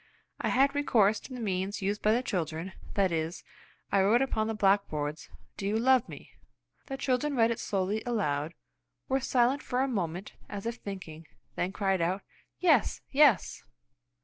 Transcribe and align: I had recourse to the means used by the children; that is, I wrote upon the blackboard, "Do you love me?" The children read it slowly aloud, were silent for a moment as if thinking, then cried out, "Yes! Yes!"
I 0.39 0.49
had 0.49 0.73
recourse 0.73 1.19
to 1.19 1.33
the 1.35 1.39
means 1.39 1.83
used 1.83 2.01
by 2.01 2.11
the 2.11 2.23
children; 2.23 2.71
that 2.95 3.11
is, 3.11 3.43
I 3.91 4.01
wrote 4.01 4.23
upon 4.23 4.47
the 4.47 4.55
blackboard, 4.55 5.19
"Do 5.57 5.67
you 5.67 5.77
love 5.77 6.09
me?" 6.09 6.31
The 6.87 6.97
children 6.97 7.35
read 7.35 7.51
it 7.51 7.59
slowly 7.59 8.01
aloud, 8.03 8.55
were 9.07 9.19
silent 9.19 9.61
for 9.61 9.81
a 9.81 9.87
moment 9.87 10.33
as 10.49 10.65
if 10.65 10.77
thinking, 10.77 11.27
then 11.55 11.71
cried 11.71 12.01
out, 12.01 12.23
"Yes! 12.57 13.01
Yes!" 13.11 13.61